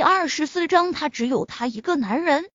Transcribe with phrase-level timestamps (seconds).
[0.00, 2.48] 第二十四章，他只有他一个男人。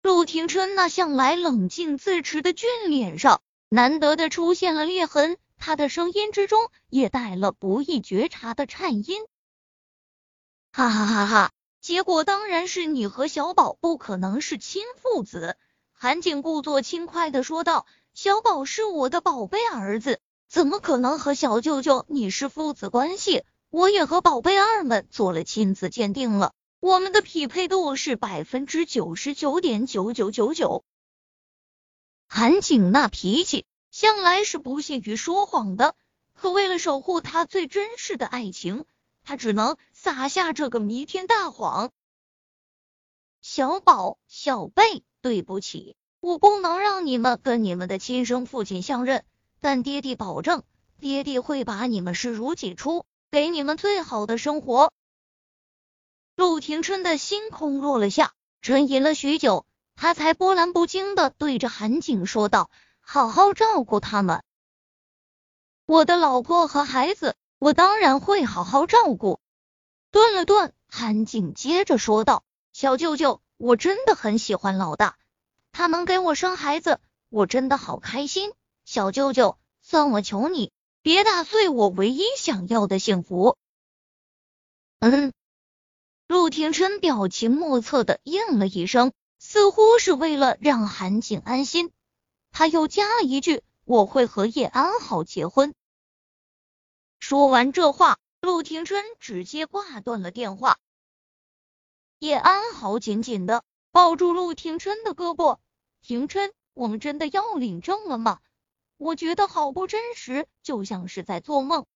[0.00, 9.26] 陆廷琛那向来冷静自持的俊脸上，难得的出现了裂痕，他的声音之中也带了不易觉察的颤音。
[10.70, 11.50] 哈哈哈哈！
[11.80, 15.56] 结果当然是你和小宝不可能是亲父子。
[15.90, 23.42] 韩景故作轻快的说道：“小宝是我的宝贝儿子，怎么可能和小舅舅你是父子关系？
[23.68, 30.84] 我也和宝贝儿们做了亲子鉴定了。”我们的匹配度是百分之九十九点九九九九。
[32.28, 35.96] 韩景那脾气向来是不屑于说谎的，
[36.34, 38.84] 可为了守护他最真实的爱情，
[39.24, 41.90] 他只能撒下这个弥天大谎。
[43.40, 49.24] 小宝、小贝，对不起，我不能让你们跟你们的亲生父亲相认，
[49.58, 50.62] 但爹地保证，
[51.00, 54.92] 爹地会把你们视如己出，给你们最好的生活。
[56.38, 59.66] 陆廷琛的心空落了下，沉吟了许久，
[59.96, 62.70] 他才波澜不惊的对着韩景说道
[63.02, 64.44] ：“好好照顾他们，
[65.84, 69.40] 我的老婆和孩子，我当然会好好照顾。”
[70.12, 75.16] 顿了顿，韩景接着说道：“小舅舅，我真的很喜欢老大，
[75.72, 78.52] 他能给我生孩子，我真的好开心。
[78.84, 80.70] 小舅舅，算我求你，
[81.02, 83.56] 别打碎我唯一想要的幸福。”
[85.00, 85.32] 嗯。
[86.28, 91.90] 陆廷琛表情莫测的应了一声，似乎是为了让韩景安心。
[92.52, 95.74] 他又加了一句：“我会和叶安好结婚。”
[97.18, 100.76] 说完这话，陆廷琛直接挂断了电话。
[102.18, 105.56] 叶安好紧紧的抱住陆廷琛的胳膊
[106.02, 108.40] ：“廷琛，我们真的要领证了吗？
[108.98, 111.86] 我觉得好不真实，就像是在做梦。”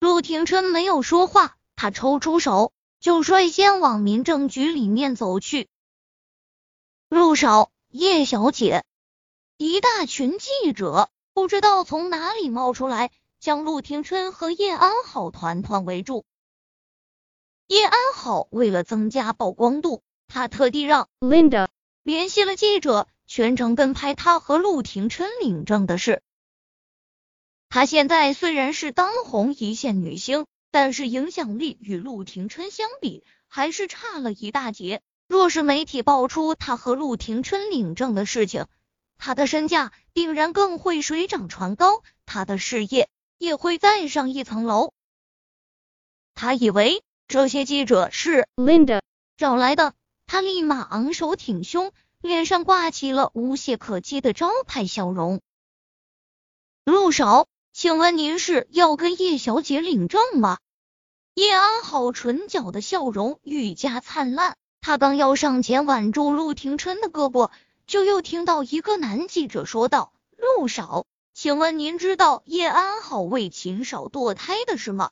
[0.00, 2.74] 陆廷琛没有说话，他抽出手。
[3.00, 5.68] 就率先往民政局里面走去。
[7.08, 8.84] 陆少，叶小姐，
[9.56, 16.26] 一大群记者不知道从哪里冒出来，将陆廷琛和叶安好团团围住。
[17.66, 21.68] 叶安好为了增加曝光度，他特地让 Linda
[22.02, 26.22] 联系了记者，全程跟拍他和陆廷琛领证的事。
[27.70, 30.44] 她现在虽然是当红一线女星。
[30.70, 35.02] 但是影响力与陆廷琛相比，还是差了一大截。
[35.26, 38.66] 若是媒体爆出他和陆廷琛领证的事情，
[39.18, 44.92] 他的身价定然更会水涨船高，他的事业也会再上一层楼。
[46.34, 49.02] 他以为这些记者是 Linda
[49.36, 49.94] 找来的，
[50.26, 55.40] 他立马昂首挺胸，脸上挂起了无懈可击的招牌笑容。
[56.84, 57.46] 陆少。
[57.72, 60.58] 请问您是要跟叶小姐领证吗？
[61.34, 67.50] 叶安好唇角的笑容愈加灿烂，他刚要上前挽住陆廷琛的胳膊，
[67.86, 75.10] 就又听到一个男记者说道：“陆少，请问您知道叶安好为秦少堕胎的事吗？”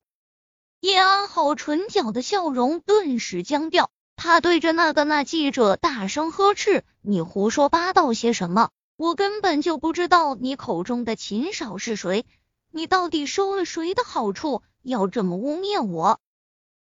[0.80, 8.70] 叶安好唇角的笑容顿时僵掉，他对着那个那记者大声呵斥：“你胡说八道些什么？
[8.96, 12.26] 我根本就不知道你口中的秦少是谁。”
[12.70, 16.20] 你到底收了谁的好处，要这么污蔑我？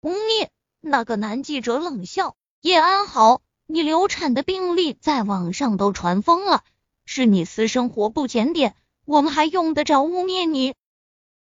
[0.00, 0.48] 污蔑？
[0.80, 6.64] 那个男记者冷笑：“叶安好，你流产的病例在网上都传疯了，
[7.04, 10.74] 是你私生活不检点，我们还用得着污蔑你？”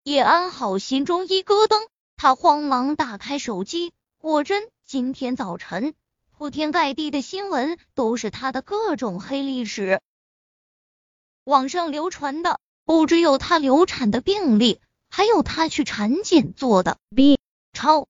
[0.05, 5.95] 叶安好心中一咯噔，他慌忙打开手机，果真，今天早晨
[6.31, 10.01] 铺天盖地的新闻都是他的各种黑历史，
[11.45, 12.61] 网上流传的。
[12.91, 17.39] 不只有她流产的病例，还有她去产检做的 B
[17.73, 18.09] 超。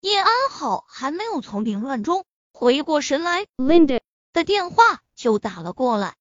[0.00, 4.00] 叶安好还没有从凌乱中回过神来，Linda
[4.32, 6.16] 的电话就打了过来。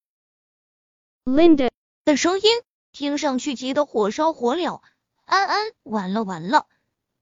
[1.24, 1.70] Linda
[2.04, 2.50] 的声音
[2.92, 4.82] 听上去急得火烧火燎。
[5.24, 6.66] 安安，完了完了，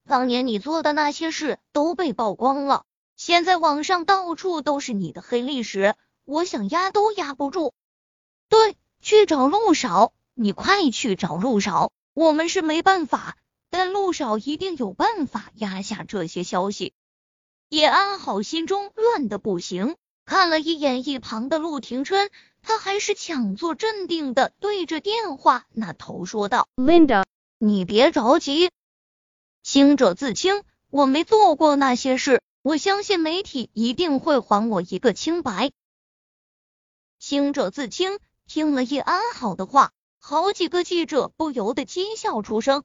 [0.04, 5.94] 当年你做的那些事都被曝光了，现在网上到处都是你的黑历史，
[6.24, 7.72] 我想压都压不住。
[8.48, 10.12] 对，去找陆少。
[10.38, 13.38] 你快去找陆少，我们是没办法，
[13.70, 16.92] 但陆少一定有办法压下这些消息。
[17.70, 19.96] 叶安好心中乱的不行，
[20.26, 22.28] 看了一眼一旁的陆廷琛，
[22.60, 27.24] 他还是强作镇定的对着电话那头说道：“Linda，
[27.58, 28.70] 你别着急，
[29.62, 35.72] 清者自清，我没做过那些事，我相信媒体一定会还我一个清白。”
[37.18, 39.92] 清者自清，听了叶安好的话。
[40.28, 42.82] 好几个记者不由得讥笑出声。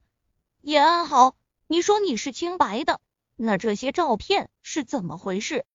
[0.62, 1.36] 叶安好，
[1.66, 3.02] 你说你是清白的，
[3.36, 5.66] 那这些照片是怎么回事。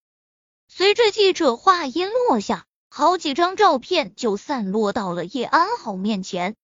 [0.69, 6.55] 随着记者话音落下，好几张照片就散落到了叶安好面前。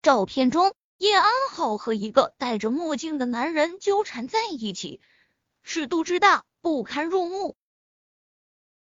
[0.00, 5.00] 照片中，叶安好和一个戴着墨镜的男人纠缠在一起，
[5.64, 7.56] 尺度之大不堪入目。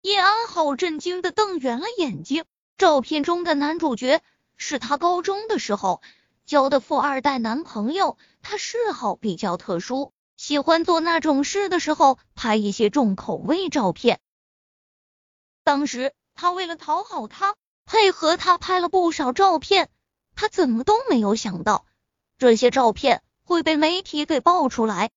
[0.01, 2.45] 叶安好震惊的瞪圆了眼睛。
[2.77, 4.23] 照片中的男主角
[4.63, 6.03] 是他高中的时候
[6.45, 14.19] 交的富二代男朋友，他嗜好比较特殊，喜欢做那种事的时候拍一些重口味照片。
[15.63, 17.55] 当时他为了讨好他，
[17.85, 19.89] 配合他拍了不少照片。
[20.35, 21.87] 他怎么都没有想到，
[22.37, 25.09] 这些照片会被媒体给爆出来。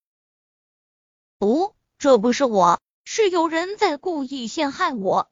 [1.38, 2.80] 不，这不是我。
[3.04, 5.30] 是有人在故意陷害我。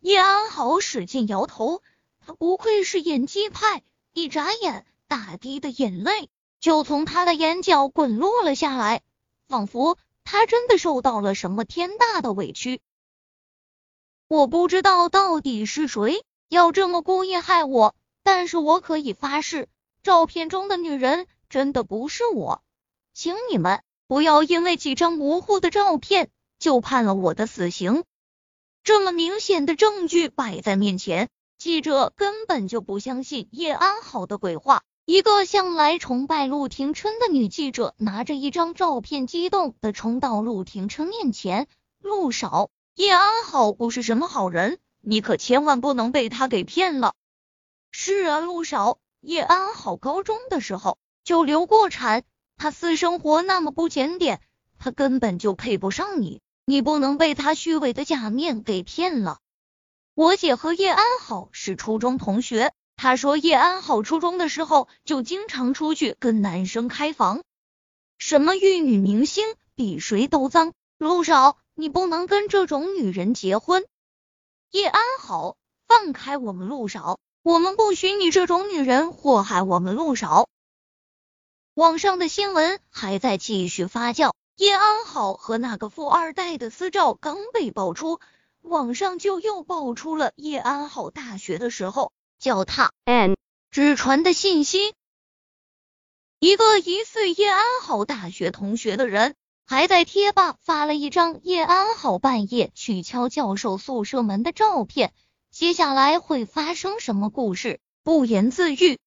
[0.00, 1.80] 叶安好使劲摇头，
[2.24, 3.82] 他不愧是演技派，
[4.12, 6.28] 一眨眼，大滴的眼泪
[6.60, 9.02] 就从他的眼角滚落了下来，
[9.48, 12.80] 仿佛他真的受到了什么天大的委屈。
[14.28, 19.68] 我不知道到底是谁要这么故意害我，但是我可以发誓，
[20.02, 22.62] 照片中的女人真的不是我，
[23.12, 26.30] 请你们不要因为几张模糊的照片。
[26.58, 28.04] 就判了我的死刑，
[28.84, 31.28] 这么明显的证据摆在面前，
[31.62, 34.82] 记者根本就不相信叶安好的鬼话。
[35.04, 41.68] 一个向来崇拜陆廷琛的女记者拿着一张照片，激动的冲到陆廷琛面前
[42.02, 47.14] ：“陆少，叶安好不是什么好人，你可千万不能被他给骗了。”
[47.92, 52.24] 是啊，陆少，叶安好高中的时候就流过产，
[52.56, 54.40] 他私生活那么不检点，
[54.80, 56.40] 他根本就配不上你。
[56.64, 59.38] 你不能被他虚伪的假面给骗了。
[60.14, 67.42] 我姐和叶安好是初中同学，她说叶安好初中的时候就经常出去跟男生开房，
[68.18, 70.74] 什么玉女明星比谁都脏。
[70.98, 73.86] 陆少，你不能跟这种女人结婚。
[74.70, 75.56] 叶安好，
[75.88, 80.46] 放开我们陆少，我们不许你这种女人祸害我们陆少。
[81.72, 84.32] 网上的新闻还在继续发酵。
[84.56, 88.20] 叶安好和那个富二代的私照刚被爆出，
[88.62, 93.36] 网上就又爆出了叶安好大学的时候脚踏 N
[93.70, 94.94] 纸船的信息。
[96.38, 99.34] 一个疑似叶安好大学同学的人，
[99.66, 105.12] 还在贴吧发了一张叶安好半夜去敲教授宿舍门的照片。
[105.50, 108.98] 接下来会发生什么故事，不言自喻。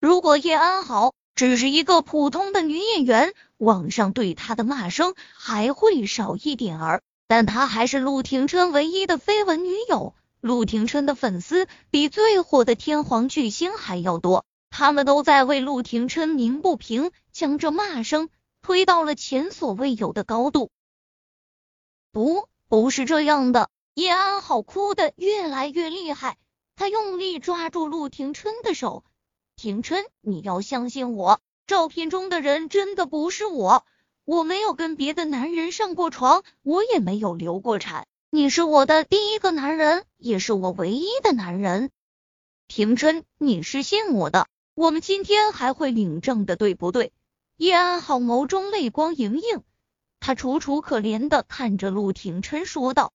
[0.00, 1.12] 如果叶安好。
[1.34, 7.02] 只是一个普通的女演员，网上对她的骂声还会少一点儿。
[7.32, 18.28] 但她还是陆廷琛唯一的绯闻女友，陆廷琛的粉丝比最火的天皇巨星还要多，他们都在为陆廷琛鸣不平，将这骂声
[18.60, 20.70] 推到了前所未有的高度。
[22.12, 23.70] 不，不是这样的。
[23.94, 26.36] 叶安好哭的越来越厉害，
[26.76, 29.04] 他用力抓住陆廷琛的手。
[29.56, 33.86] 廷琛，你要相信我，照片中的人真的不是我，
[34.24, 41.90] 我没有跟别的男人上过床，我也没有流过产，你是我的第一个男人，也是我唯一的男人。
[42.68, 47.12] 廷琛，你是信我的，我们今天还会领证的，对不对？
[47.56, 49.62] 叶安好眸中泪光盈盈，
[50.20, 53.12] 他楚楚可怜的看着陆廷琛说道。